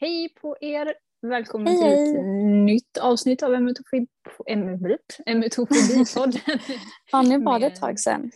[0.00, 0.94] Hej på er!
[1.22, 2.16] Välkommen Hej, till hej.
[2.16, 2.24] ett
[2.64, 4.06] nytt avsnitt av Emetofobi-
[4.46, 6.40] Emetofobi- Emetofobipodden.
[7.12, 8.30] Ja, nu var det ett tag sedan.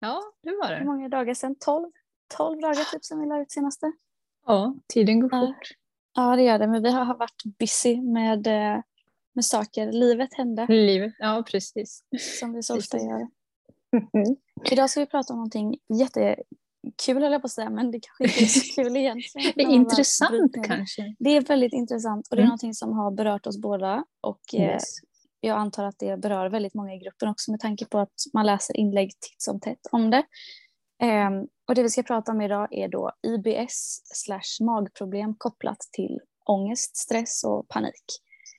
[0.00, 0.84] ja, det var Hur det.
[0.84, 1.56] många dagar sedan?
[1.64, 1.90] 12?
[2.36, 3.92] 12 dagar typ sedan vi la ut senaste.
[4.46, 5.46] Ja, tiden går Ja.
[5.46, 5.68] fort.
[6.14, 6.66] Ja, det gör det.
[6.66, 8.80] Men vi har varit busy med, eh,
[9.34, 9.92] med saker.
[9.92, 12.02] Livet hände, Livet, ja precis.
[12.40, 13.28] som vi så ofta gör.
[14.72, 15.78] Idag ska vi prata om någonting
[16.84, 19.52] jättekul, höll jag på att säga, men det kanske inte är så kul egentligen.
[19.56, 21.14] Det är intressant kanske.
[21.18, 22.48] Det är väldigt intressant och det är Mm.
[22.48, 24.04] någonting som har berört oss båda.
[24.20, 24.84] Och eh, Yes.
[25.40, 28.46] jag antar att det berör väldigt många i gruppen också med tanke på att man
[28.46, 30.22] läser inlägg titt som tätt om det.
[31.02, 36.20] Ehm, och det vi ska prata om idag är då IBS slash magproblem kopplat till
[36.46, 38.04] ångest, stress och panik.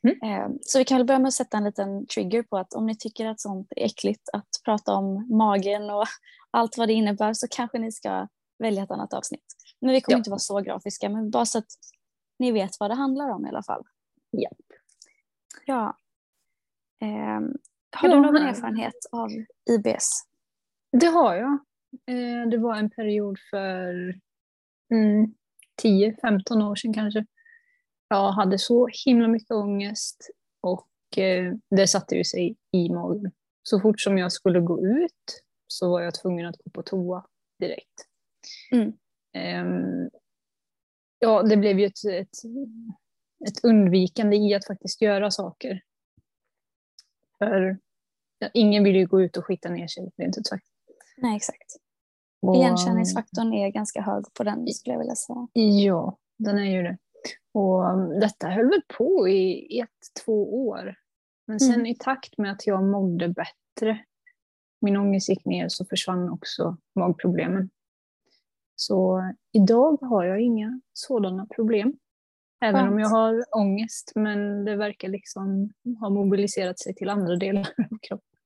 [0.04, 0.18] Mm.
[0.24, 2.86] Ehm, så vi kan väl börja med att sätta en liten trigger på att om
[2.86, 6.06] ni tycker att sånt är äckligt att prata om magen och
[6.56, 8.28] allt vad det innebär så kanske ni ska
[8.60, 9.46] välja ett annat avsnitt.
[9.82, 10.18] Men vi kommer Ja.
[10.18, 11.66] inte vara så grafiska, men bara så att
[12.40, 13.84] ni vet vad det handlar om i alla fall.
[14.32, 14.50] Ja.
[15.66, 15.98] Ja.
[17.02, 17.54] Ehm,
[17.96, 19.30] har Ja, du någon erfarenhet av
[19.70, 20.10] IBS?
[20.92, 21.52] Det har jag.
[22.08, 24.14] Eh, Det var en period för
[24.92, 25.34] mm,
[25.84, 27.26] 10-15 år sedan kanske.
[28.08, 30.30] Jag hade så himla mycket ångest
[30.62, 33.32] och eh, det satte ju sig i magen.
[33.64, 35.44] Så fort som jag skulle gå ut
[35.76, 37.26] så var jag tvungen att gå på toa
[37.60, 38.08] direkt.
[38.72, 38.94] Mm.
[39.34, 40.10] Ehm,
[41.20, 42.38] ja, det blev ju ett, ett,
[43.48, 45.82] ett undvikande i att faktiskt göra saker.
[47.38, 47.78] För
[48.40, 50.66] ja, ingen vill ju gå ut och skita ner sig, rent ut sagt.
[51.18, 51.76] Nej, exakt.
[52.42, 55.48] Och- Igenkänningsfaktorn är ganska hög på den skulle jag vilja säga.
[55.54, 56.98] Ja, den är ju det.
[57.52, 60.96] Och um, detta höll väl på i ett, två år.
[61.48, 61.86] Men sen Mm.
[61.86, 64.06] i takt med att jag mådde bättre,
[64.82, 67.70] min ångest gick ner, så försvann också magproblemen.
[68.76, 71.94] Så idag har jag inga sådana problem.
[72.62, 73.02] Även om Skönt.
[73.02, 75.70] jag har ångest, men det verkar liksom
[76.00, 78.40] ha mobiliserat sig till andra delar av kroppen.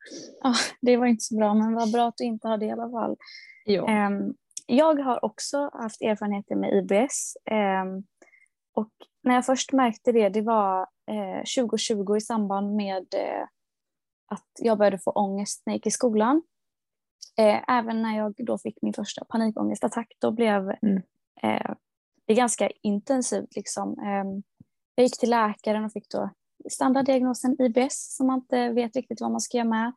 [0.44, 2.72] Ja, det var inte så bra, men vad bra att du inte har det i
[2.72, 3.18] alla fall.
[3.66, 3.88] Ja.
[3.88, 4.34] Ehm,
[4.66, 7.38] jag har också haft erfarenheter med IBS.
[7.45, 8.03] ehm,
[8.73, 8.91] och
[9.23, 10.81] när jag först märkte det, det var
[11.12, 13.47] eh, 2020 i samband med eh,
[14.29, 16.41] att jag började få ångest när jag gick i skolan.
[17.38, 21.01] Eh, även när jag då fick min första panikångestattack, då blev Mm.
[21.44, 21.72] eh,
[22.28, 23.56] det ganska intensivt.
[23.56, 24.00] Liksom.
[24.00, 24.44] Ehm,
[24.95, 26.29] jag gick till läkaren och fick då
[26.72, 29.94] standarddiagnosen IBS som man inte vet riktigt vad man ska göra med.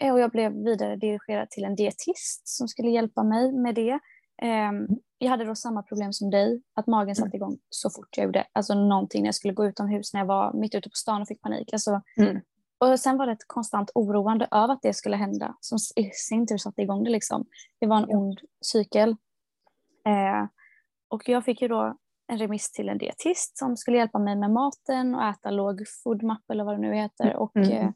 [0.00, 3.98] Eh, Och jag blev vidare dirigerad till en dietist som skulle hjälpa mig med det.
[4.42, 4.86] Ehm,
[5.18, 8.46] Jag hade då samma problem som dig, att magen satte igång så fort jag gjorde
[8.52, 11.28] alltså någonting när jag skulle gå utomhus när jag var mitt ute på stan och
[11.28, 11.72] fick panik.
[11.72, 12.40] Alltså, Mm.
[12.78, 16.46] Och sen var det ett konstant oroande över att det skulle hända som i sin
[16.46, 17.10] tur satte igång det.
[17.10, 17.44] Liksom.
[17.80, 18.16] Det var en Ja.
[18.18, 19.10] ond cykel.
[20.06, 20.46] Eh,
[21.08, 21.96] och jag fick ju då
[22.32, 26.50] en remiss till en dietist som skulle hjälpa mig med maten och äta låg foodmap
[26.52, 27.36] eller vad det nu heter.
[27.36, 27.70] Och, Mm.
[27.72, 27.90] eh,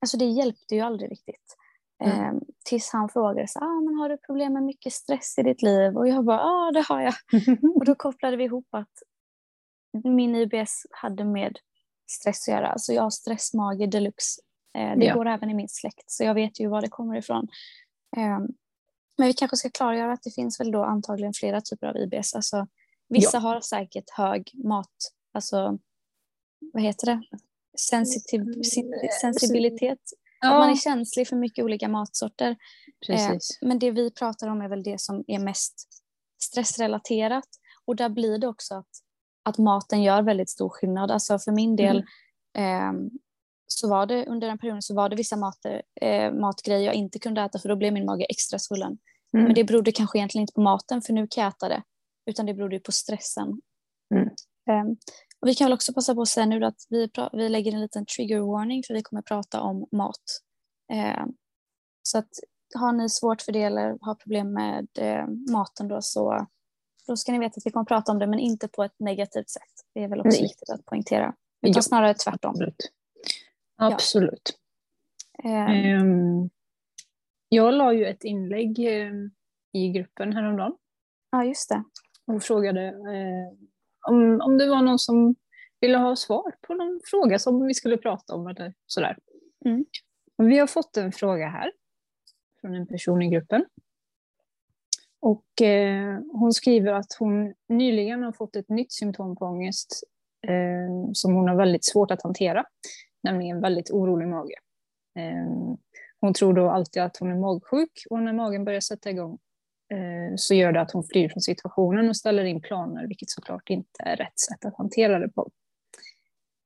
[0.00, 1.56] alltså det hjälpte ju aldrig riktigt.
[2.04, 2.20] Mm.
[2.36, 5.62] Eh, tills han frågade så, ah, men har du problem med mycket stress i ditt
[5.62, 5.96] liv?
[5.96, 7.14] Och jag bara, ja det har jag.
[7.76, 8.92] Och då kopplade vi ihop att
[10.04, 11.58] min IBS hade med
[12.06, 12.68] stress att göra.
[12.68, 14.40] Alltså jag har stressmage deluxe.
[14.78, 15.14] Eh, det Ja.
[15.14, 17.48] går även i min släkt så jag vet ju var det kommer ifrån.
[18.16, 18.38] Eh,
[19.18, 22.34] men vi kanske ska klargöra att det finns väl då antagligen flera typer av IBS.
[22.34, 22.66] Alltså,
[23.08, 24.94] vissa har säkert hög mat,
[25.32, 25.78] alltså
[26.72, 27.22] vad heter det?
[27.78, 29.98] Sensitiv, sin- sensibilitet.
[30.40, 32.56] Att man är ja, känslig för mycket olika matsorter.
[33.06, 33.58] precis.
[33.62, 35.88] Men det vi pratar om är väl det som är mest
[36.42, 37.48] stressrelaterat.
[37.84, 38.88] Och där blir det också att,
[39.46, 41.10] att maten gör väldigt stor skillnad.
[41.10, 42.04] Alltså för min del
[42.58, 43.10] ehm,
[43.66, 47.18] så var det under den perioden så var det vissa mater, eh, matgrejer jag inte
[47.18, 48.98] kunde äta för då blev min mage extra svullen.
[49.34, 49.44] Mm.
[49.44, 51.82] Men det berodde kanske egentligen inte på maten för nu kan jag äta det.
[52.30, 53.60] Utan det berodde ju på stressen.
[54.14, 54.28] Mm.
[54.70, 54.96] Ehm,
[55.40, 57.80] och vi kan väl också passa på att säga nu att vi, vi lägger en
[57.80, 60.24] liten trigger warning för vi kommer prata om mat.
[60.92, 61.28] Ehm,
[62.02, 62.30] så att
[62.74, 66.46] har ni svårt för det eller har problem med eh, maten då så
[67.06, 69.48] då ska ni veta att vi kommer prata om det men inte på ett negativt
[69.50, 69.62] sätt.
[69.94, 70.42] Det är väl också Nej.
[70.42, 71.34] viktigt att poängtera.
[71.62, 71.82] Utan Ja.
[71.82, 72.50] snarare tvärtom.
[72.50, 72.92] Absolut.
[73.76, 74.58] Absolut.
[75.44, 76.50] Ehm, Ehm,
[77.48, 79.30] jag la ju ett inlägg ehm,
[79.72, 80.76] i gruppen häromdagen
[81.30, 81.82] ja, just det.
[82.26, 83.58] och frågade eh,
[84.08, 85.34] om, om det var någon som
[85.80, 89.18] ville ha svar på någon fråga som vi skulle prata om eller sådär.
[89.64, 89.84] Mm.
[90.36, 91.72] Vi har fått en fråga här
[92.60, 93.64] från en person i gruppen.
[95.20, 100.02] Och eh, hon skriver att hon nyligen har fått ett nytt symptom på ångest
[100.46, 102.64] eh, som hon har väldigt svårt att hantera,
[103.22, 104.54] nämligen väldigt orolig mage.
[105.18, 105.76] Eh,
[106.20, 109.38] hon tror då alltid att hon är magsjuk och när magen börjar sätta igång
[109.92, 113.70] eh, så gör det att hon flyr från situationen och ställer in planer, vilket såklart
[113.70, 115.50] inte är rätt sätt att hantera det på.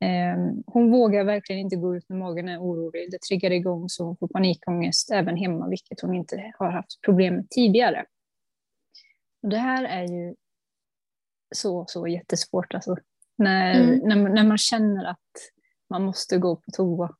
[0.04, 3.10] Eh, hon vågar verkligen inte gå ut när magen är orolig.
[3.10, 7.34] Det triggar igång så hon får panikångest även hemma, vilket hon inte har haft problem
[7.34, 8.04] med tidigare.
[9.42, 10.34] Det här är ju
[11.54, 12.74] så, så jättesvårt.
[12.74, 12.96] Alltså.
[13.38, 13.98] När, mm.
[13.98, 15.18] när, när man känner att
[15.90, 17.16] man måste gå på toa.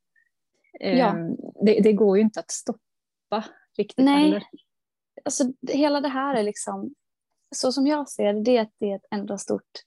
[0.79, 1.17] Ja.
[1.17, 1.35] Ehm,
[1.65, 3.45] det, det, går ju inte att stoppa
[3.77, 4.23] riktigt Nej.
[4.23, 4.43] heller.
[5.25, 6.93] Alltså, hela det här är liksom,
[7.55, 9.83] så som jag ser det, det är det är ett enda stort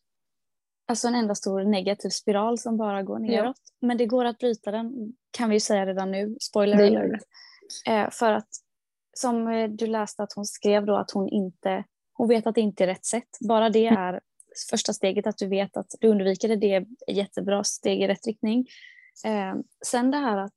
[0.87, 3.57] alltså en enda stor negativ spiral som bara går neråt.
[3.65, 3.87] Ja.
[3.87, 4.93] Men det går att bryta den,
[5.31, 6.37] kan vi säga redan nu.
[6.41, 7.23] Spoiler alert.
[7.87, 8.49] Eh, för att,
[9.13, 11.85] som eh, du läste att hon skrev då, att hon inte,
[12.15, 13.39] hon vet att det inte är rätt sätt.
[13.41, 14.03] Bara det mm.
[14.03, 14.21] är
[14.71, 16.57] första steget, att du vet att du undviker det.
[16.57, 18.67] Det är ett jättebra steg i rätt riktning.
[19.25, 19.55] Eh,
[19.87, 20.55] sen det här att,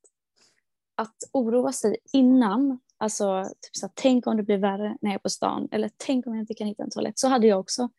[0.95, 5.15] att oroa sig innan, alltså typ så här, tänk om det blir värre när jag
[5.15, 7.19] är på stan, eller tänk om jag inte kan hitta en toalett.
[7.19, 7.89] Så hade jag också.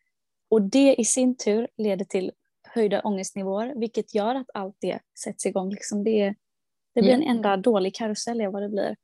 [0.50, 2.32] Och det i sin tur leder till
[2.62, 5.70] höjda ångestnivåer, vilket gör att allt det sätts igång.
[5.70, 6.34] Liksom det,
[6.94, 8.96] det blir en enda dålig karusell, är vad det blir.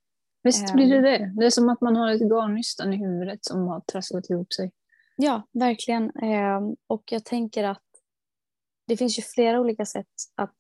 [0.44, 1.02] Visst blir det ehm.
[1.02, 1.41] det.
[1.41, 4.73] Det är som att man har ett garnnystan i huvudet som har trasslat ihop sig.
[5.17, 6.11] Ja, verkligen.
[6.11, 7.82] Ehm, och jag tänker att
[8.87, 10.55] det finns ju flera olika sätt att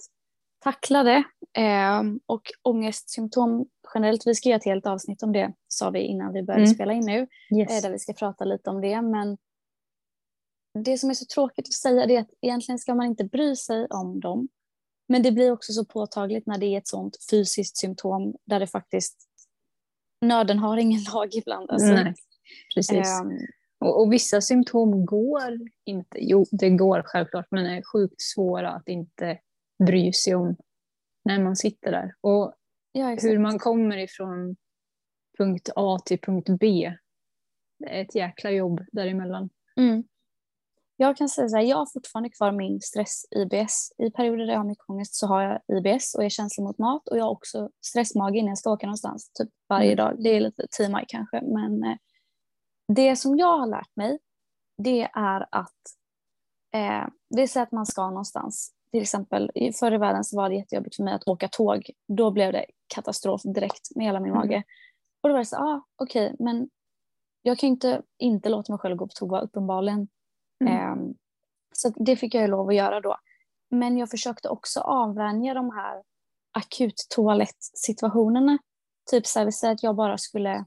[0.58, 1.24] tackla det.
[1.52, 6.32] Ehm, och ångestsymptom generellt, vi ska göra ett helt avsnitt om det, sa vi innan
[6.32, 6.74] vi började mm.
[6.74, 7.26] spela in nu,
[7.58, 7.70] yes.
[7.70, 9.02] Eh, där vi ska prata lite om det.
[9.02, 9.38] Men
[10.84, 13.86] det som är så tråkigt att säga är att egentligen ska man inte bry sig
[13.86, 14.48] om dem.
[15.08, 18.66] Men det blir också så påtagligt när det är ett sånt fysiskt symptom där det
[18.66, 19.28] faktiskt,
[20.24, 21.70] nöden har ingen lag ibland.
[21.70, 21.92] Alltså.
[21.92, 22.14] Nej,
[22.74, 23.20] precis.
[23.22, 23.38] Um,
[23.78, 28.88] och, och, vissa symptom går inte, jo det går självklart, men är sjukt svåra att
[28.88, 29.38] inte
[29.86, 30.56] bry sig om
[31.24, 32.14] när man sitter där.
[32.20, 32.54] Och
[32.92, 34.56] ja, hur man kommer ifrån
[35.38, 36.92] punkt A till punkt B,
[37.78, 39.50] det är ett jäkla jobb däremellan.
[39.76, 40.04] Mm.
[40.96, 43.92] Jag kan säga så här, jag har fortfarande kvar min stress-IBS.
[43.98, 46.78] I perioder där jag har mycket ångest så har jag IBS och är känslig mot
[46.78, 49.96] mat och jag har också stressmage innan jag ska åka någonstans, typ varje mm.
[49.96, 50.22] dag.
[50.22, 51.96] Det är lite TMI kanske, men eh,
[52.88, 54.18] det som jag har lärt mig
[54.76, 55.82] det är att
[56.74, 58.72] eh, det är att man ska någonstans.
[58.90, 59.50] Till exempel
[59.80, 61.90] förr i världen så var det jättejobbigt för mig att åka tåg.
[62.08, 64.38] Då blev det katastrof direkt med hela min mm.
[64.38, 64.62] mage.
[65.22, 66.68] Och då var det så ah, okej, okay, men
[67.42, 70.08] jag kan inte inte låta mig själv gå på toa uppenbarligen.
[70.64, 70.92] Mm.
[70.92, 71.14] Um,
[71.72, 73.16] så det fick jag lov att göra då.
[73.70, 76.02] Men jag försökte också avvänja de här
[76.52, 78.58] akut toalettsituationerna.
[79.10, 80.64] Typ så här, vi säger att jag bara skulle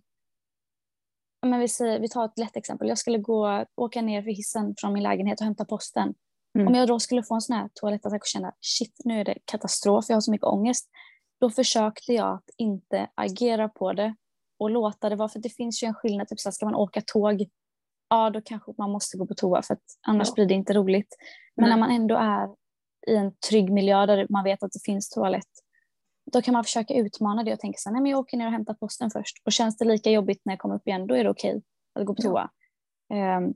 [1.45, 2.87] men vi, säger, vi tar ett lätt exempel.
[2.87, 6.13] Jag skulle gå, åka ner för hissen från min lägenhet och hämta posten.
[6.55, 6.67] Mm.
[6.67, 9.37] Om jag då skulle få en sån här toalettattack och känna shit, nu är det
[9.45, 10.89] katastrof, jag har så mycket ångest.
[11.39, 14.15] Då försökte jag att inte agera på det
[14.59, 16.75] och låta det vara, för det finns ju en skillnad, typ så här, ska man
[16.75, 17.45] åka tåg
[18.09, 20.33] ja då kanske man måste gå på toa för att annars ja.
[20.33, 21.15] blir det inte roligt.
[21.55, 21.69] Men Nej.
[21.69, 22.49] när man ändå är
[23.07, 25.49] i en trygg miljö där man vet att det finns toalett,
[26.31, 28.45] då kan man försöka utmana det och tänka så här, nej men jag åker ner
[28.45, 31.15] och hämtar posten först och känns det lika jobbigt när jag kommer upp igen, då
[31.15, 31.61] är det okej okay
[31.93, 32.49] att gå på toa.
[33.07, 33.37] Ja.
[33.37, 33.53] Um,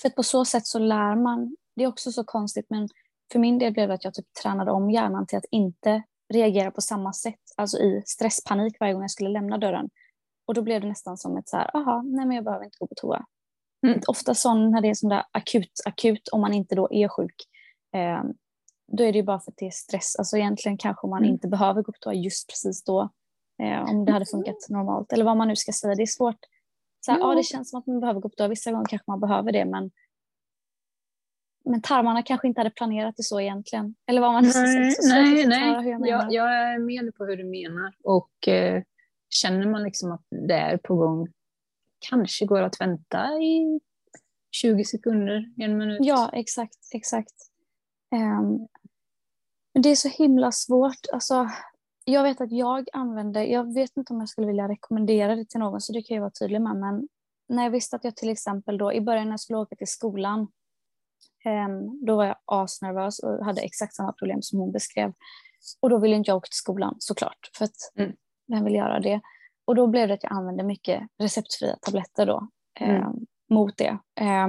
[0.00, 2.88] för att på så sätt så lär man, det är också så konstigt men
[3.32, 6.70] för min del blev det att jag typ tränade om hjärnan till att inte reagera
[6.70, 9.90] på samma sätt, alltså i stresspanik varje gång jag skulle lämna dörren.
[10.46, 12.76] Och då blev det nästan som ett så här, aha, nej men jag behöver inte
[12.78, 13.26] gå på toa.
[13.86, 14.00] Mm.
[14.06, 17.34] Ofta sån, när det är sån där akut, akut, om man inte då är sjuk,
[17.94, 18.22] eh,
[18.92, 20.16] då är det ju bara för att det är stress.
[20.16, 21.30] Alltså egentligen kanske man mm.
[21.30, 23.08] inte behöver gå på toa just precis då,
[23.62, 25.12] eh, om det hade funkat normalt.
[25.12, 26.38] Eller vad man nu ska säga, det är svårt.
[27.00, 27.28] Så här, ja.
[27.28, 27.34] ja.
[27.34, 29.64] det känns som att man behöver gå på toa, vissa gånger kanske man behöver det,
[29.64, 29.90] men
[31.64, 33.94] men tarmarna kanske inte hade planerat det så egentligen.
[34.06, 34.90] Eller vad man nej, säga.
[34.90, 35.88] Så nej, nej.
[35.88, 37.94] Jag, jag, jag, är med på hur du menar.
[38.04, 38.82] Och eh,
[39.30, 41.28] känner man liksom att det är på gång
[41.98, 43.80] kanske går att vänta i
[44.50, 45.98] 20 sekunder, en minut.
[46.00, 47.34] Ja, exakt, exakt.
[48.14, 48.68] Um,
[49.82, 51.06] det är så himla svårt.
[51.12, 51.48] Alltså,
[52.04, 55.60] jag vet att jag använder, jag vet inte om jag skulle vilja rekommendera det till
[55.60, 57.08] någon så det kan jag vara tydlig med men
[57.48, 59.86] när jag visste att jag till exempel då i början när jag skulle åka till
[59.86, 60.40] skolan
[61.44, 65.12] um, då var jag asnervös och hade exakt samma problem som hon beskrev.
[65.80, 68.12] Och då ville inte jag åka till skolan såklart för att mm.
[68.46, 69.20] vem vill göra det?
[69.68, 72.48] Och då blev det att jag använde mycket receptfria tabletter då
[72.80, 72.96] mm.
[72.96, 73.10] eh,
[73.50, 73.98] mot det.
[74.20, 74.48] Eh,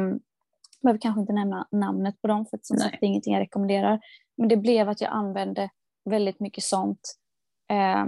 [0.82, 3.42] behöver kanske inte nämna namnet på dem för att som sagt det är ingenting jag
[3.42, 4.00] rekommenderar.
[4.38, 5.70] Men det blev att jag använde
[6.06, 7.16] väldigt mycket sånt
[7.70, 8.06] eh,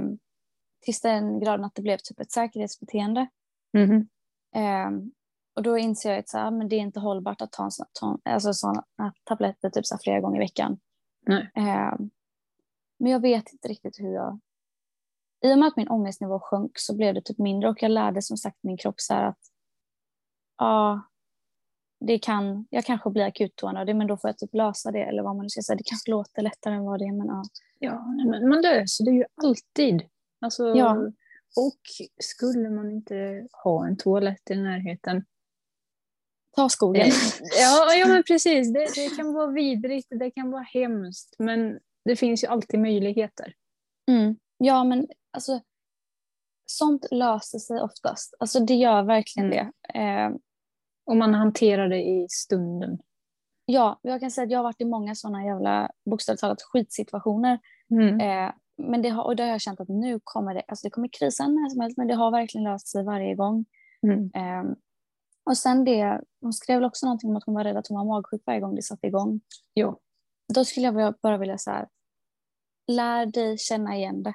[0.81, 3.27] tills den graden att det blev typ ett säkerhetsbeteende.
[3.77, 4.07] Mm.
[4.55, 5.05] Eh,
[5.55, 7.71] och då inser jag att så här, men det är inte hållbart att ta en
[7.71, 8.83] sån, ta, alltså såna
[9.23, 10.79] tabletter typ så flera gånger i veckan.
[11.55, 11.95] Eh,
[12.99, 14.39] men jag vet inte riktigt hur jag
[15.43, 18.21] i och med att min ångestnivå sjönk så blev det typ mindre och jag lärde
[18.21, 19.39] som sagt min kropp så att
[20.57, 21.01] ja,
[21.99, 25.35] det kan, jag kanske blir akuttånödig men då får jag typ lösa det eller vad
[25.35, 25.77] man nu ska säga.
[25.77, 27.43] Det kanske låter lättare än vad det är men ja.
[27.79, 30.01] Ja, men man löser det ju alltid.
[30.41, 31.11] Alltså, Ja.
[31.55, 31.81] Och
[32.21, 35.25] skulle man inte ha en toalett i närheten.
[36.55, 37.01] Ta skogen.
[37.01, 37.11] Eh,
[37.61, 38.73] ja, ja, men precis.
[38.73, 43.53] Det, det kan vara vidrigt, det kan vara hemskt, men det finns ju alltid möjligheter.
[44.11, 44.35] Mm.
[44.57, 45.59] Ja men alltså
[46.65, 48.35] sånt löser sig oftast.
[48.39, 49.71] Alltså det gör verkligen Mm.
[49.93, 49.99] det.
[49.99, 50.31] Eh,
[51.05, 52.99] Om man hanterar det i stunden.
[53.65, 57.59] ja, jag kan säga att jag har varit i många sådana jävla bokstavligt talat skitsituationer.
[57.91, 58.19] Mm.
[58.19, 60.91] Eh, men det har, och då har jag känt att nu kommer det, alltså det
[60.91, 63.65] kommer krisa när som helst men det har verkligen löst sig varje gång.
[64.07, 64.31] Mm.
[64.35, 64.71] Eh,
[65.43, 67.97] och sen det, hon skrev väl också någonting om att hon var rädd att hon
[67.97, 69.41] var magsjuk varje gång det satte igång.
[69.73, 69.99] Ja.
[70.53, 71.87] Då skulle jag bara- bara vilja så här,
[72.87, 74.33] lär dig känna igen det.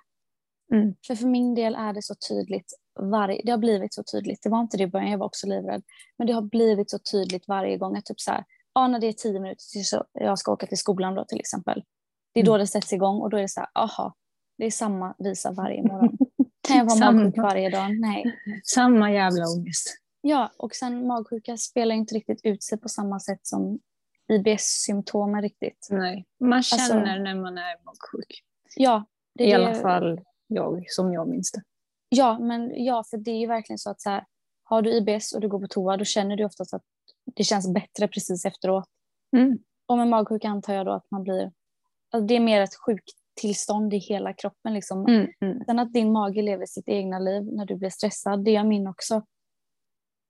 [0.72, 0.94] Mm.
[1.06, 4.48] För för min del är det så tydligt, varje, det har blivit så tydligt, det
[4.48, 5.82] var inte det i början, jag var också livrädd,
[6.18, 8.44] men det har blivit så tydligt varje gång att typ så här,
[8.74, 11.40] ja när det är tio minuter tills så jag ska åka till skolan då till
[11.40, 11.84] exempel,
[12.34, 12.60] det är då Mm.
[12.60, 14.14] det sätts igång och då är det så här, aha,
[14.58, 16.16] det är samma visa varje morgon.
[16.68, 17.12] Kan jag vara Samma.
[17.22, 18.00] magsjuk varje dag?
[18.00, 18.24] Nej.
[18.64, 19.96] Samma jävla ångest.
[20.20, 23.78] Ja, och sen magsjuka spelar inte riktigt ut sig på samma sätt som
[24.32, 25.88] IBS-symptomen riktigt.
[25.90, 26.24] Nej.
[26.40, 28.42] Man känner Alltså- när man är magsjuk.
[28.76, 29.04] Ja,
[29.34, 31.62] det är I det- alla fall jag, som jag minns det.
[32.08, 34.24] Ja, men ja, för det är ju verkligen så att så här,
[34.64, 36.82] har du IBS och du går på toa, då känner du oftast att
[37.36, 38.84] det känns bättre precis efteråt.
[39.36, 39.58] Mm.
[39.86, 41.52] Och med magsjuka antar jag då att man blir,
[42.10, 45.06] alltså det är mer ett sjuktillstånd i hela kroppen liksom.
[45.06, 45.26] Mm.
[45.40, 45.64] Mm.
[45.64, 48.86] Sen att din mage lever sitt egna liv när du blir stressad, det gör min
[48.86, 49.22] också.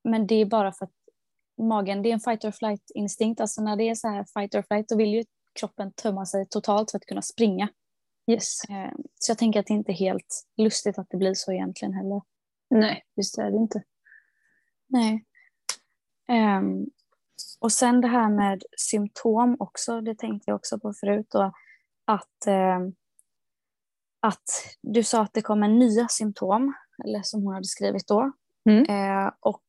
[0.04, 0.92] Men det är bara för att
[1.62, 4.54] magen, det är en fight or flight instinkt, alltså när det är så här fight
[4.54, 5.24] or flight, då vill ju
[5.60, 7.68] kroppen tömma sig totalt för att kunna springa.
[8.26, 8.64] Yes.
[8.68, 11.94] Eh, Så jag tänker att det inte är helt lustigt att det blir så egentligen
[11.94, 12.22] heller.
[12.70, 13.82] Nej, visst är det inte.
[14.88, 15.24] Nej.
[16.28, 16.86] Ehm,
[17.60, 21.26] och sen det här med symptom också, det tänkte jag också på förut.
[21.30, 21.52] Då,
[22.04, 22.94] att, ehm,
[24.20, 24.44] att
[24.82, 28.32] du sa att det kommer nya symptom, eller som hon hade skrivit då.
[28.68, 28.84] Mm.
[28.84, 29.64] Eh, och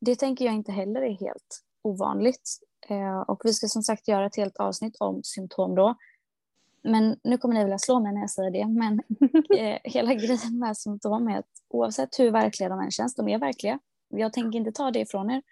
[0.00, 2.58] det tänker jag inte heller är helt ovanligt.
[2.88, 5.96] Eh, och vi ska som sagt göra ett helt avsnitt om symptom då.
[6.84, 9.00] Men nu kommer ni vilja slå mig när jag säger det, men
[9.58, 13.38] eh, hela grejen med symptom är att oavsett hur verkliga de än känns, de är
[13.38, 13.78] verkliga.
[14.08, 15.42] Jag tänker inte ta det ifrån er,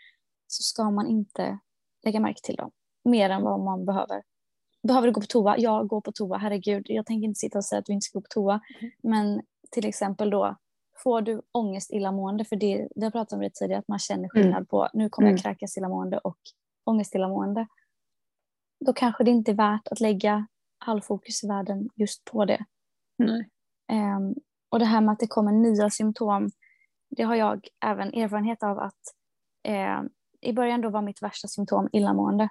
[0.46, 1.58] så ska man inte
[2.04, 2.70] lägga märke till dem
[3.04, 4.22] mer än vad man behöver.
[4.82, 5.58] Behöver du gå på toa?
[5.58, 6.36] Ja, gå på toa.
[6.38, 8.60] Herregud, jag tänker inte sitta och säga att du inte ska gå på toa.
[9.02, 10.56] Men till exempel då,
[11.02, 14.28] får du ångest illamående, för det, det har pratat om det tidigare, att man känner
[14.28, 15.42] skillnad på nu kommer jag Mm.
[15.42, 16.38] kräkas illamående och
[16.84, 17.66] ångest illamående.
[18.86, 20.46] Då kanske det inte är värt att lägga
[20.86, 22.64] all fokus i världen just på det.
[23.18, 23.48] Nej.
[23.92, 24.34] Ehm,
[24.70, 26.50] och det här med att det kommer nya symptom,
[27.10, 29.00] det har jag även erfarenhet av att
[29.68, 30.00] eh,
[30.40, 32.48] i början då var mitt värsta symptom illamående.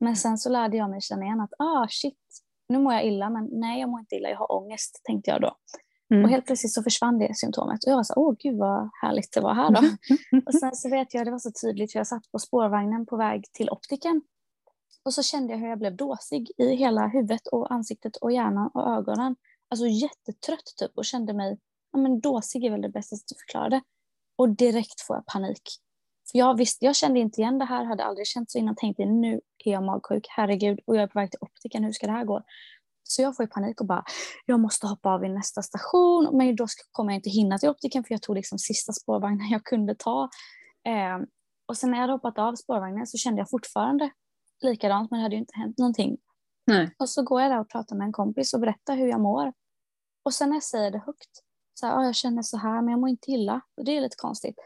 [0.00, 2.18] Men sen så lärde jag mig känna igen att ah shit,
[2.68, 5.40] nu mår jag illa men nej jag mår inte illa, jag har ångest tänkte jag
[5.40, 5.56] då.
[6.10, 6.24] Mm.
[6.24, 9.32] Och helt plötsligt så försvann det symptomet och jag var så åh gud vad härligt
[9.32, 9.80] det var här då.
[10.46, 13.16] och sen så vet jag, det var så tydligt för jag satt på spårvagnen på
[13.16, 14.22] väg till optiken.
[15.06, 18.70] Och så kände jag hur jag blev dåsig i hela huvudet och ansiktet och hjärnan
[18.74, 19.36] och ögonen.
[19.68, 21.58] Alltså jättetrött typ och kände mig,
[21.92, 23.82] ja men dåsig är väl det bästa sättet att förklara det.
[24.36, 25.62] Och direkt får jag panik.
[26.30, 29.04] För jag, visste, jag kände inte igen det här, hade aldrig känt så innan, tänkte
[29.04, 32.12] nu är jag magsjuk, herregud, och jag är på väg till optiken, hur ska det
[32.12, 32.42] här gå?
[33.02, 34.04] Så jag får ju panik och bara,
[34.46, 38.04] jag måste hoppa av vid nästa station, men då kommer jag inte hinna till optiken
[38.04, 40.28] för jag tog liksom sista spårvagnen jag kunde ta.
[40.86, 41.26] Eh,
[41.68, 44.10] och sen när jag hade hoppat av spårvagnen så kände jag fortfarande
[44.60, 46.16] likadant, men det hade ju inte hänt någonting.
[46.66, 46.94] Nej.
[46.98, 49.52] Och så går jag där och pratar med en kompis och berättar hur jag mår.
[50.22, 51.30] Och sen när jag säger det högt,
[51.74, 53.60] så här, "Ja, jag känner så här men jag mår inte illa.
[53.76, 54.58] Och det är lite konstigt.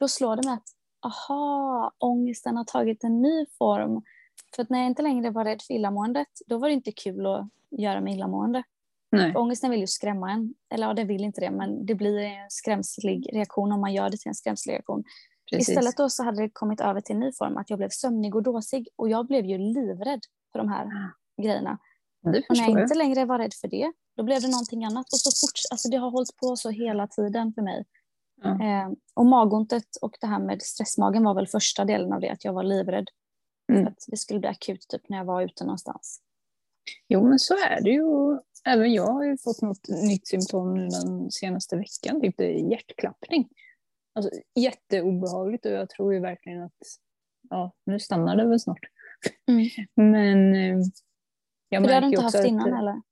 [0.00, 0.68] Då slår det mig att,
[1.06, 4.02] aha, ångesten har tagit en ny form.
[4.56, 7.26] För att när jag inte längre var rädd för illamåendet, då var det inte kul
[7.26, 8.62] att göra mig illamående.
[9.12, 9.32] Nej.
[9.32, 10.54] För ångesten vill ju skrämma en.
[10.74, 14.10] Eller ja, det vill inte det, men det blir en skrämslig reaktion om man gör
[14.10, 15.04] det till en skrämslig reaktion.
[15.52, 15.68] Precis.
[15.68, 18.34] Istället då så hade det kommit över till en ny form, att jag blev sömnig
[18.34, 18.88] och dåsig.
[18.96, 20.20] Och jag blev ju livrädd
[20.52, 20.86] för de här
[21.42, 21.78] grejerna.
[22.22, 25.06] Det Och när jag inte längre var rädd för det, då blev det någonting annat.
[25.12, 27.84] Och så fort, alltså det har hållit på så hela tiden för mig.
[28.42, 28.50] Ja.
[28.50, 32.44] Eh, och magontet och det här med stressmagen var väl första delen av det, att
[32.44, 33.08] jag var livrädd.
[33.72, 33.84] Mm.
[33.84, 36.20] För att det skulle bli akut typ när jag var ute någonstans.
[37.08, 38.38] Jo, men så är det ju.
[38.64, 42.20] Även jag har ju fått något nytt symptom nu den senaste veckan.
[42.20, 42.40] Typ
[42.70, 43.48] hjärtklappning.
[44.14, 46.78] Alltså jätteobehagligt och jag tror ju verkligen att
[47.50, 48.86] ja, nu stannar det väl snart.
[49.48, 49.68] Mm.
[49.94, 50.84] Men eh,
[51.68, 53.02] jag För du inte ju haft att, innan eller?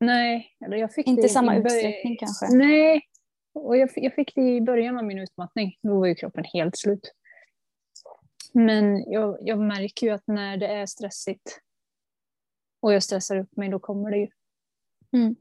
[0.00, 2.46] Nej, eller jag fick Inte det i samma utsträckning kanske?
[2.56, 3.02] Nej,
[3.54, 5.78] och jag, jag fick det i början av min utmattning.
[5.82, 7.12] Då var ju kroppen helt slut.
[8.52, 11.60] Men jag, jag märker ju att när det är stressigt
[12.80, 14.28] och jag stressar upp mig, då kommer det ju.
[15.12, 15.36] Mm.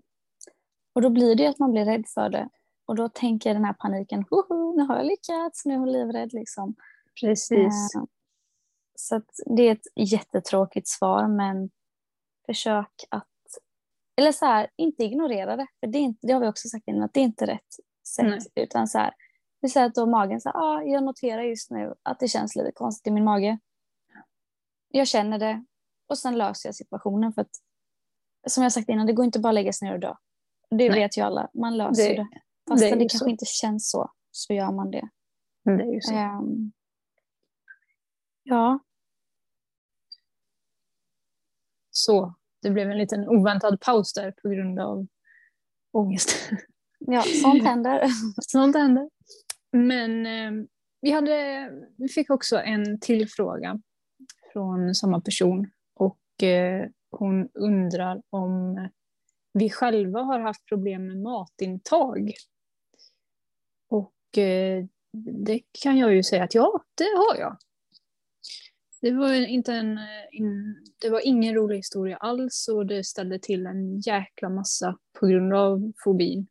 [0.94, 2.50] Och då blir det att man blir rädd för det.
[2.86, 6.34] Och då tänker den här paniken, Hoho, nu har jag lyckats, nu är hon livrädd.
[6.34, 6.76] Liksom.
[7.22, 7.96] Precis.
[7.96, 8.04] Eh,
[8.96, 11.70] så det är ett jättetråkigt svar, men
[12.46, 13.28] försök att,
[14.18, 15.68] eller så här, inte ignorera det.
[15.80, 17.76] För det, är inte, det har vi också sagt innan, att det är inte rätt
[18.08, 18.26] sätt.
[18.26, 18.40] Nej.
[18.56, 19.14] Utan så här,
[19.62, 22.72] vi säger att då magen säger, ah, jag noterar just nu att det känns lite
[22.72, 23.60] konstigt i min mage.
[24.88, 25.66] Jag känner det
[26.08, 27.52] och sen löser jag situationen för att
[28.48, 30.14] som jag sagt innan, det går inte bara att lägga sig ner och dö.
[30.70, 31.00] Det Nej.
[31.00, 32.16] vet ju alla, man löser det.
[32.16, 32.42] det.
[32.70, 33.28] Fast det, det kanske så.
[33.28, 35.10] inte känns så, så gör man det.
[35.64, 36.14] Det är ju så.
[36.14, 36.72] Um,
[38.44, 38.80] ja.
[41.90, 45.08] Så, det blev en liten oväntad paus där på grund av
[45.92, 46.50] ångest.
[47.00, 48.08] Ja, sånt händer.
[48.42, 49.10] sånt händer.
[49.72, 50.66] Men eh,
[51.02, 53.80] vi, hade, vi fick också en till fråga
[54.54, 58.78] från samma person och eh, hon undrar om
[59.54, 62.34] vi själva har haft problem med matintag.
[64.38, 64.86] Eh,
[65.44, 67.58] det kan jag ju säga att ja, det har jag.
[69.02, 70.00] Det var, inte en,
[70.32, 75.28] in, det var ingen rolig historia alls och det ställde till en jäkla massa på
[75.28, 76.48] grund av fobin.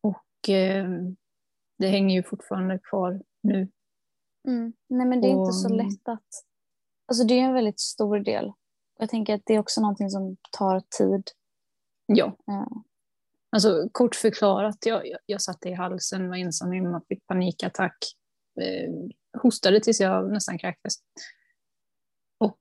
[0.00, 0.88] Och eh,
[1.78, 3.68] det hänger ju fortfarande kvar nu.
[4.48, 4.72] Mm.
[4.88, 6.28] Nej men det är och, inte så lätt att...
[7.06, 8.52] Alltså det är en väldigt stor del.
[8.98, 11.22] Jag tänker att det är också någonting som tar tid.
[12.06, 12.36] Ja.
[12.44, 12.82] ja.
[13.56, 17.96] Alltså kort förklarat, jag, jag, jag satte i halsen, var ensam hemma, fick panikattack.
[18.60, 18.92] Eh,
[19.42, 20.94] hostade tills jag nästan kräktes.
[22.38, 22.60] Och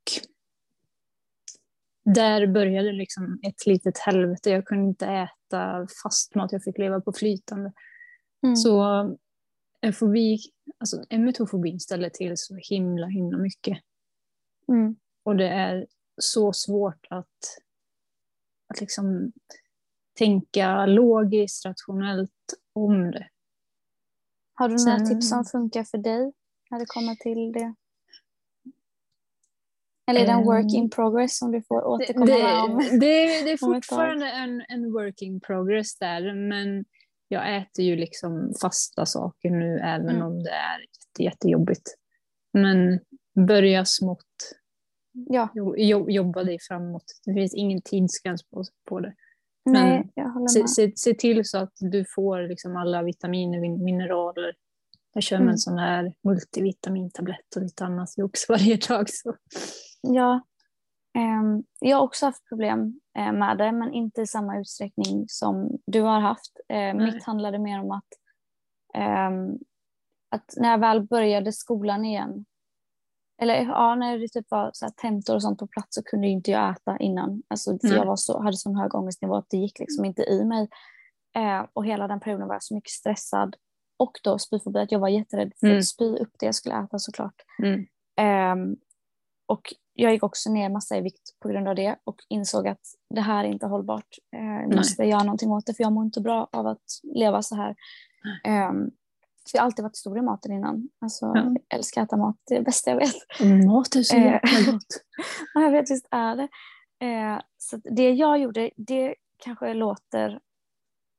[2.05, 4.49] där började liksom ett litet helvete.
[4.49, 7.73] Jag kunde inte äta fast mat, jag fick leva på flytande.
[8.43, 8.55] Mm.
[8.55, 8.83] Så
[9.81, 10.37] en fobi,
[10.77, 13.77] alltså emetofobin ställer till så himla, himla mycket.
[14.67, 14.95] Mm.
[15.23, 15.87] Och det är
[16.21, 17.57] så svårt att,
[18.67, 19.31] att liksom
[20.17, 22.31] tänka logiskt, rationellt
[22.73, 23.27] om det.
[24.53, 26.33] Har du Sen, några tips som funkar för dig
[26.71, 27.75] när det kommer till det?
[30.07, 32.77] Eller är det en work in progress som du får återkomma det, om?
[32.99, 36.85] Det, det är fortfarande en, en work in progress där, men
[37.27, 40.27] jag äter ju liksom fasta saker nu även mm.
[40.27, 41.95] om det är jätte, jättejobbigt.
[42.53, 42.99] Men
[43.47, 44.55] börja smått.
[45.11, 45.49] Ja.
[45.53, 47.03] Jo, jobba dig framåt.
[47.25, 49.13] Det finns ingen tidsgräns på, på det.
[49.65, 50.49] Nej, jag håller med.
[50.51, 54.55] Se, se, se, till så att du får liksom alla vitaminer, mineraler.
[55.13, 55.51] Jag kör med mm.
[55.51, 59.09] en sån här multivitamintablett och lite annat jox varje dag.
[59.09, 59.35] Så.
[60.01, 60.41] Ja,
[61.17, 65.79] um, jag har också haft problem uh, med det, men inte i samma utsträckning som
[65.87, 66.59] du har haft.
[66.73, 68.09] Uh, mitt handlade mer om att,
[69.29, 69.59] um,
[70.29, 72.45] att när jag väl började skolan igen
[73.41, 76.27] eller ja, när det typ var så här tentor och sånt på plats så kunde
[76.27, 77.43] inte jag äta innan.
[77.47, 80.45] Alltså, för jag var så, hade sån hög ångestnivå att det gick liksom inte i
[80.45, 80.69] mig.
[81.35, 83.55] Eh, och hela den perioden var jag så mycket stressad.
[83.97, 85.79] Och då spyfobi, att jag var jätterädd för mm.
[85.79, 87.35] att spy upp det jag skulle äta såklart.
[87.63, 87.85] Mm.
[88.19, 88.77] Eh,
[89.47, 92.81] och jag gick också ner massa i vikt på grund av det och insåg att
[93.09, 94.17] det här är inte hållbart.
[94.35, 97.41] Eh, jag måste göra någonting åt det för jag mår inte bra av att leva
[97.41, 97.75] så här.
[99.49, 100.89] Så jag har alltid varit stor i maten innan.
[101.01, 101.37] Alltså, ja.
[101.37, 103.65] Jag älskar att äta mat, det är det bästa jag vet.
[103.65, 104.85] Mat är så jäkla eh, gott.
[105.53, 106.47] ja, jag vet, visst är det.
[107.05, 110.39] Eh, så det jag gjorde, det kanske låter...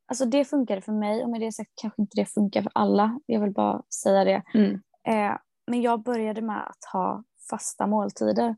[0.09, 3.21] Alltså det funkade för mig och med det sagt kanske inte det funkar för alla.
[3.27, 4.43] Jag vill bara säga det.
[4.55, 4.73] Mm.
[5.09, 8.57] Eh, men jag började med att ha fasta måltider.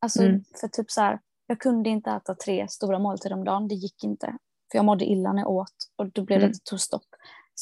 [0.00, 0.44] Alltså mm.
[0.60, 4.04] för typ så här, jag kunde inte äta tre stora måltider om dagen, det gick
[4.04, 4.26] inte.
[4.70, 6.52] För jag mådde illa när jag åt och då blev det mm.
[6.52, 7.06] ett tog stopp.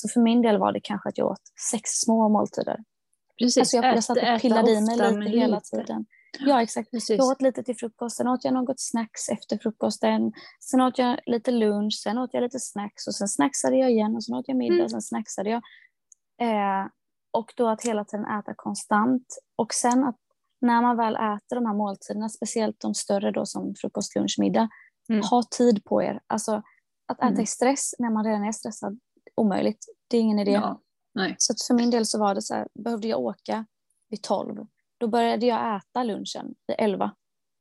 [0.01, 2.79] Så för min del var det kanske att jag åt sex små måltider.
[3.39, 5.77] Precis, alltså jag, jag satt och pillade i mig lite hela lite.
[5.77, 6.07] tiden.
[6.39, 6.91] Ja, exakt.
[6.91, 7.19] Precis.
[7.19, 10.33] Jag åt lite till frukost, sen åt jag något snacks efter frukosten.
[10.61, 14.17] Sen åt jag lite lunch, sen åt jag lite snacks och sen snacksade jag igen
[14.17, 14.85] och sen åt jag middag mm.
[14.85, 15.63] och sen snacksade jag.
[16.41, 16.87] Eh,
[17.33, 19.27] och då att hela tiden äta konstant.
[19.57, 20.19] Och sen att
[20.61, 24.69] när man väl äter de här måltiderna, speciellt de större då som frukost, lunch, middag,
[25.09, 25.23] mm.
[25.31, 26.21] ha tid på er.
[26.27, 26.63] Alltså
[27.09, 27.41] att äta mm.
[27.41, 28.99] i stress när man redan är stressad,
[29.39, 29.87] omöjligt.
[30.09, 30.51] Det är ingen idé.
[30.51, 30.81] Ja.
[31.39, 33.67] Så för min del så var det så här, behövde jag åka
[34.09, 34.67] vid tolv.
[34.99, 37.15] Då började jag äta lunchen vid elva.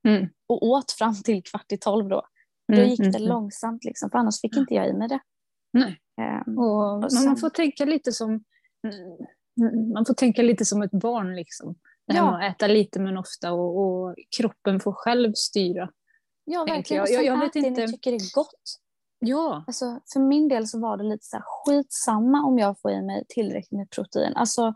[0.08, 0.28] Mm.
[0.48, 2.22] Och åt fram till kvart i tolv då.
[2.68, 3.30] Då mm, gick det mm, mm.
[3.30, 5.20] långsamt liksom, för annars fick inte jag i mig det.
[5.74, 6.00] Nej.
[6.48, 8.44] Um, och, och sen, man får tänka lite som
[9.94, 11.76] man får tänka lite som ett barn liksom.
[12.08, 12.38] Det här ja.
[12.38, 15.90] med att äta lite men ofta och, och kroppen får själv styra.
[16.46, 17.06] Ja, verkligen.
[17.06, 17.88] Jag, jag, jag vet inte.
[17.88, 18.80] Tycker det är gott.
[19.19, 19.63] Ja.
[19.67, 23.01] Alltså, för min del så var det lite så här, skitsamma om jag får i
[23.01, 24.34] mig tillräckligt med protein.
[24.36, 24.73] Alltså,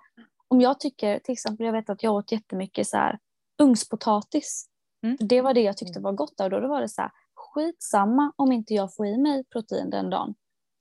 [0.48, 3.20] om jag tycker, till exempel jag vet att jag åt jättemycket så här
[3.62, 4.66] ugnspotatis.
[5.06, 5.18] Mm.
[5.20, 8.52] Det var det jag tyckte var gott och då var det så här, skitsamma om
[8.52, 10.34] inte jag får i mig protein den dagen.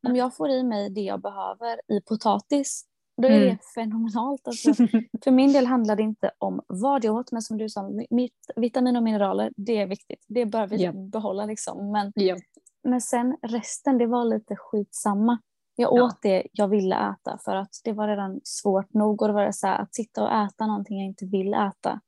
[0.09, 2.85] Om jag får i mig det jag behöver i potatis,
[3.23, 3.49] då är Mm.
[3.49, 4.46] det fenomenalt.
[4.46, 4.75] Alltså,
[5.25, 8.35] för min del handlar det inte om vad jag åt, men som du sa, mitt,
[8.57, 10.25] vitamin och mineraler, det är viktigt.
[10.29, 10.92] Det bör vi Ja.
[10.92, 11.46] behålla.
[11.46, 11.92] Liksom.
[11.92, 12.37] Men, Ja.
[12.83, 15.38] Men sen resten, det var lite skitsamma.
[15.77, 16.05] Jag Ja.
[16.05, 19.23] åt det jag ville äta för att det var redan svårt nog.
[19.23, 22.01] Och det var så här, att sitta och äta någonting jag inte vill äta,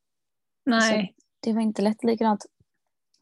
[0.66, 1.14] Nej.
[1.40, 2.04] det var inte lätt.
[2.04, 2.46] Likadant,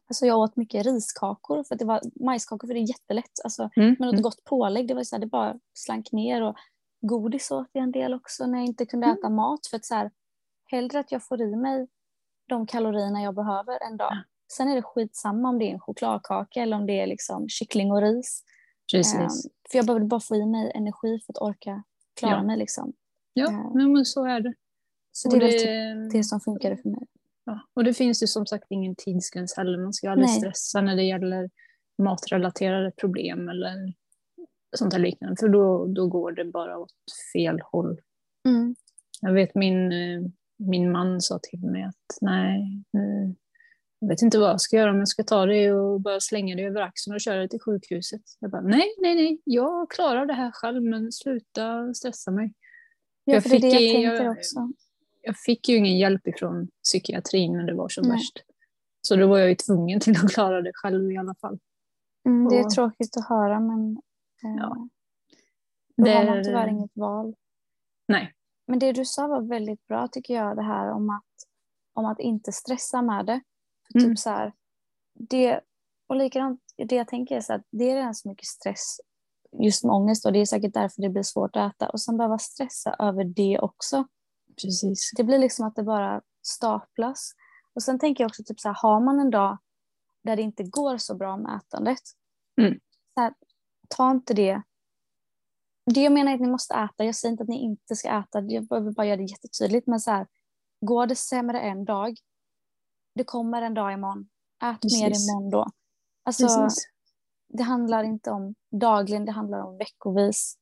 [0.09, 3.31] alltså jag åt mycket riskakor, för det var majskakor för det är jättelätt.
[3.43, 3.89] Alltså, Mm.
[3.89, 4.21] med något Mm.
[4.23, 6.41] gott pålägg, det var så här, det bara slank ner.
[6.43, 6.55] Och
[7.01, 9.17] godis åt jag en del också när jag inte kunde Mm.
[9.17, 9.67] äta mat.
[9.67, 10.11] För att så här,
[10.65, 11.87] hellre att jag får i mig
[12.47, 14.13] de kalorierna jag behöver en dag.
[14.57, 17.91] Sen är det skitsamma om det är en chokladkaka eller om det är liksom kyckling
[17.91, 18.43] och ris.
[18.91, 19.15] Precis.
[19.15, 21.83] Ehm, för jag behövde bara få i mig energi för att orka
[22.19, 22.43] klara Ja.
[22.43, 22.57] mig.
[22.57, 22.93] Liksom.
[23.33, 24.53] ja, eh, men så är det.
[25.11, 27.07] Så Och det är väl typ det som funkade för mig.
[27.45, 29.77] Ja, och det finns ju som sagt ingen tidsgräns heller.
[29.77, 30.39] Man ska ju aldrig Nej.
[30.39, 31.49] stressa när det gäller
[31.97, 33.93] matrelaterade problem eller
[34.77, 35.35] sånt här liknande.
[35.39, 36.93] För då, då går det bara åt
[37.33, 37.99] fel håll.
[38.47, 38.75] Mm.
[39.21, 40.21] Jag vet min, eh,
[40.57, 43.35] min man sa till mig att nej, nu,
[44.01, 46.55] jag vet inte vad jag ska göra om jag ska ta det och bara slänga
[46.55, 48.21] det över axeln och köra det till sjukhuset.
[48.39, 52.53] Jag bara nej, nej, nej, jag klarar det här själv men sluta stressa mig.
[53.23, 54.73] Ja, Jag för det det fick jag jag-.
[55.21, 58.11] Jag fick ju ingen hjälp ifrån psykiatrin när det var som Nej.
[58.11, 58.43] värst.
[59.01, 61.59] Så då var jag ju tvungen till att klara det själv i alla fall.
[62.25, 63.91] Mm, det är Och- tråkigt att höra men
[64.43, 64.87] eh, Ja.
[65.97, 67.35] då Det har man är- tyvärr inget val.
[68.07, 68.33] Nej.
[68.67, 71.23] Men det du sa var väldigt bra tycker jag, det här om att,
[71.93, 73.41] om att inte stressa med det.
[73.91, 74.11] För Mm.
[74.11, 74.53] typ så här,
[75.13, 75.61] det,
[76.07, 78.97] och likadant, det jag tänker är så att det är redan så mycket stress
[79.63, 82.17] just med ångest och det är säkert därför det blir svårt att äta och sen
[82.17, 84.07] behöva stressa över det också.
[84.61, 85.11] Precis.
[85.17, 87.31] Det blir liksom att det bara staplas.
[87.73, 89.57] Och sen tänker jag också typ så här, har man en dag
[90.23, 91.99] där det inte går så bra med ätandet,
[92.61, 92.79] Mm.
[93.13, 93.33] så här,
[93.89, 94.61] ta inte det.
[95.93, 98.09] Det jag menar är att ni måste äta, jag säger inte att ni inte ska
[98.19, 100.27] äta, jag vill bara göra det jättetydligt, men så här,
[100.85, 102.17] går det sämre en dag,
[103.15, 104.29] det kommer en dag imorgon,
[104.63, 105.29] ät mer Precis.
[105.29, 105.67] imorgon då.
[106.23, 106.83] Alltså, Precis.
[107.49, 110.55] det handlar inte om dagligen, det handlar om veckovis.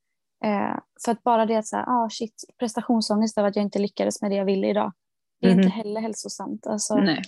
[0.46, 4.22] Eh, för att bara det att säga, ah shit, prestationsångest över att jag inte lyckades
[4.22, 4.94] med det jag ville idag.
[5.42, 5.60] Det är Mhm.
[5.64, 6.68] inte heller hälsosamt.
[6.68, 7.06] Alltså, nej.
[7.06, 7.22] Nej.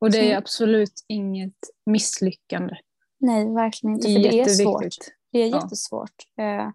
[0.00, 2.74] Och det är Så- absolut inget misslyckande.
[3.54, 4.08] verkligen inte.
[4.12, 4.84] För det är svårt.
[5.32, 5.62] Det är Ja.
[5.62, 6.14] jättesvårt.
[6.38, 6.68] Eh,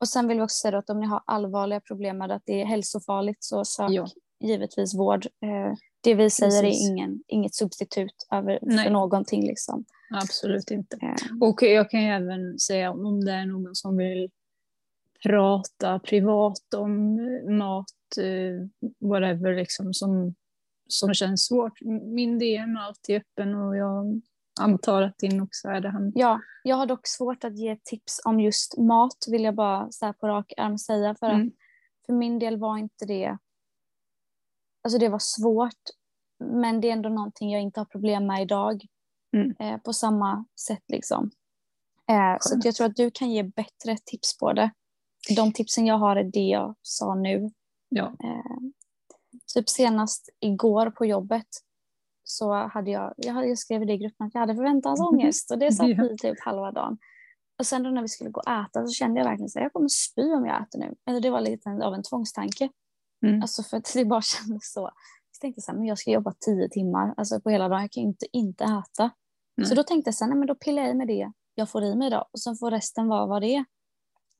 [0.00, 2.60] och sen vill vi också säga att om ni har allvarliga problem med att det
[2.62, 4.06] är hälsofarligt så sök Ja.
[4.40, 5.26] givetvis vård.
[5.26, 6.88] Eh, det vi säger Precis.
[6.88, 8.84] är ingen, inget substitut över, Nej.
[8.84, 9.46] för någonting.
[9.46, 9.84] Liksom.
[10.14, 10.96] Absolut inte.
[11.02, 14.30] Eh, Och jag kan ju även säga om det är någon som vill
[15.22, 17.86] prata privat om eh, mat,
[18.18, 20.34] eh, whatever, liksom, som,
[20.88, 21.80] som känns svårt.
[22.02, 24.20] Min DM är alltid öppen och jag
[24.60, 25.88] antar att din också är det.
[25.88, 26.12] Han.
[26.14, 30.12] Ja, jag har dock svårt att ge tips om just mat vill jag bara så
[30.12, 31.14] på rak arm säga.
[31.14, 31.46] För, Mm.
[31.46, 31.52] att
[32.06, 33.38] för min del var inte det...
[34.82, 35.82] Alltså det var svårt,
[36.44, 38.86] men det är ändå någonting jag inte har problem med idag.
[39.36, 39.54] Mm.
[39.58, 41.30] Eh, på samma sätt liksom.
[42.10, 44.70] Eh, så jag tror att du kan ge bättre tips på det.
[45.36, 47.50] De tipsen jag har är det jag sa nu.
[47.88, 48.06] Ja.
[48.06, 48.60] Eh,
[49.54, 51.46] typ senast igår på jobbet
[52.24, 55.50] så hade jag, jag, hade, jag skrev i det i gruppen att jag hade förväntansångest
[55.52, 56.04] och det satt Ja.
[56.10, 56.98] i typ halva dagen.
[57.58, 59.72] Och sen då när vi skulle gå och äta så kände jag verkligen att jag
[59.72, 60.94] kommer spy om jag äter nu.
[61.06, 62.68] Eller det var lite av en tvångstanke.
[63.22, 63.42] Mm.
[63.42, 64.90] Alltså för att det bara kändes så.
[65.32, 67.80] Så tänkte jag så här, men jag ska jobba tio timmar alltså på hela dagen,
[67.80, 69.10] jag kan ju inte inte äta.
[69.56, 69.66] Nej.
[69.66, 71.70] Så då tänkte jag så här, nej men då pillar jag i med det jag
[71.70, 73.64] får i mig idag och sen får resten vara vad det är.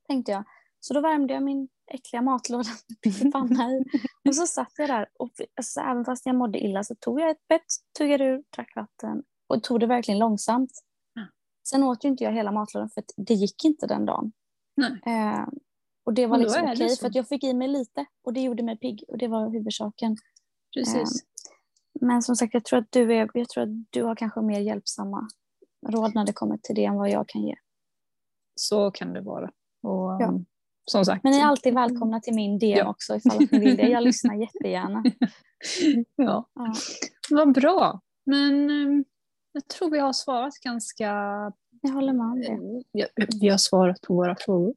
[0.07, 0.45] Tänkte jag.
[0.81, 3.85] Så då värmde jag min äckliga matlåda med pyttipanna i.
[4.29, 7.31] Och så satt jag där och alltså, även fast jag mådde illa så tog jag
[7.31, 7.66] ett bett,
[7.99, 10.73] tuggade ur, drack vatten och tog det verkligen långsamt.
[11.16, 11.29] Mm.
[11.68, 14.33] Sen åt ju inte jag hela matlådan för att det gick inte den dagen.
[14.77, 15.01] Nej.
[15.07, 15.47] Eh,
[16.05, 17.01] och det var liksom okej så.
[17.01, 19.51] för att jag fick i mig lite och det gjorde mig pigg och det var
[19.51, 20.17] huvudsaken.
[20.75, 21.25] Precis.
[22.01, 24.61] Men som sagt, jag tror att du, är, jag tror att du har kanske mer
[24.61, 25.29] hjälpsamma
[25.88, 27.55] råd när det kommer till det än vad jag kan ge.
[28.55, 29.51] Så kan det vara.
[29.83, 30.41] Och Ja.
[30.91, 31.25] som sagt.
[31.25, 32.91] Men ni är alltid välkomna till min DM Ja.
[32.91, 33.88] också ifall ni vill det.
[33.88, 35.03] Jag lyssnar jättegärna.
[36.17, 36.49] ja.
[36.55, 36.75] Ja.
[37.31, 38.01] Vad bra.
[38.27, 39.05] Men um,
[39.53, 41.07] jag tror vi har svarat ganska...
[41.83, 42.85] Jag håller med om det.
[42.93, 43.07] Ja,
[43.41, 44.75] vi har svarat på våra frågor.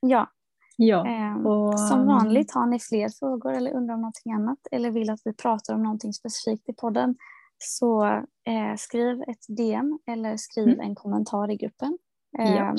[0.00, 0.30] Ja,
[0.76, 1.06] Ja.
[1.06, 4.90] ehm, Och, som um, vanligt har ni fler frågor eller undrar om någonting annat eller
[4.90, 7.16] vill att vi pratar om någonting specifikt i podden
[7.58, 8.04] så
[8.44, 10.80] eh, skriv ett DM eller skriv Mm.
[10.80, 11.98] en kommentar i gruppen.
[12.30, 12.44] Ja.
[12.44, 12.76] Ehm,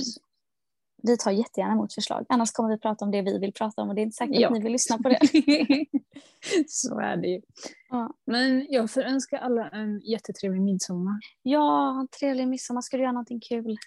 [1.04, 2.26] vi tar jättegärna emot förslag.
[2.30, 4.40] Annars kommer vi prata om det vi vill prata om och det är inte säkert
[4.40, 4.48] Ja.
[4.48, 5.20] att ni vill lyssna på det.
[6.68, 7.42] Så är det ju.
[7.90, 8.14] Ja.
[8.26, 11.20] Men jag får önska alla en jättetrevlig midsommar.
[11.44, 12.82] Ja, en trevlig midsommar.
[12.82, 13.78] Ska du göra någonting kul?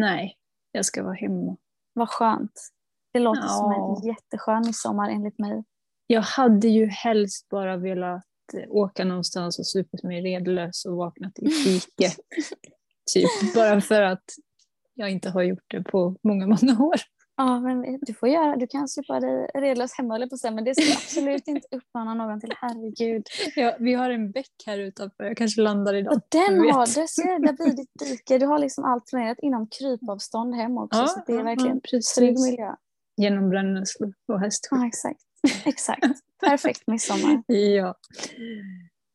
[0.00, 0.36] Nej,
[0.72, 1.56] jag ska vara hemma.
[1.92, 2.72] Vad skönt.
[3.16, 3.98] Det låter som Ja.
[3.98, 5.64] en jätteskön midsommar enligt mig.
[6.06, 8.24] Jag hade ju helst bara velat
[8.54, 12.10] eh, åka någonstans och supit mig redlös och vaknat i fike.
[13.12, 14.24] typ, bara för att
[14.94, 16.96] jag inte har gjort det på många, många år.
[17.36, 20.64] Ja, men du får göra, du kan supa dig redlös hemma eller på sen, men
[20.64, 22.52] det ska absolut inte uppmana någon till.
[22.60, 23.26] Herregud.
[23.56, 26.12] Ja, vi har en bäck här utanför, jag kanske landar idag.
[26.14, 28.38] Och den har, det ser, där blir ditt dike.
[28.38, 32.00] Du har liksom allt planerat inom krypavstånd hem också, Ja, så det är verkligen ja,
[32.16, 32.74] trygg miljö.
[33.16, 34.78] Genom brännässlor och hästskydd.
[34.80, 35.20] Ja, exakt.
[35.66, 36.02] Exakt.
[36.40, 37.42] Perfekt midsommar.
[37.54, 37.94] Ja.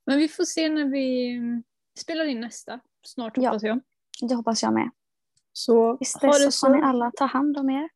[0.05, 1.63] Men vi får se när vi mm,
[1.99, 2.79] spelar in nästa.
[3.07, 3.49] Snart Ja.
[3.49, 3.81] hoppas jag.
[4.21, 4.89] Det hoppas jag med.
[5.53, 6.87] Så Tills ha det dess så får ni så.
[6.87, 7.89] alla ta hand om er.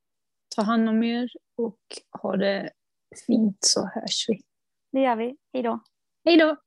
[0.56, 1.80] Ta hand om er och
[2.22, 2.70] ha det
[3.28, 4.42] fint så hörs vi.
[4.92, 5.38] Det gör vi.
[5.54, 5.80] Hej då.
[6.26, 6.58] Hej då!